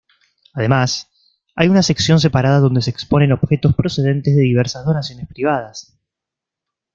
Además, 0.55 1.11
hay 1.55 1.67
una 1.67 1.83
sección 1.83 2.19
separada 2.19 2.59
donde 2.59 2.81
se 2.81 2.89
exponen 2.89 3.33
objetos 3.33 3.75
procedentes 3.75 4.35
de 4.35 4.41
diversas 4.41 4.83
donaciones 4.83 5.27
privadas. 5.27 5.95